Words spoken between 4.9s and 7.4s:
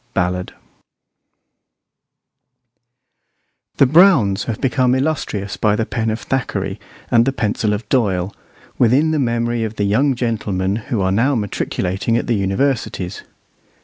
illustrious by the pen of Thackeray and the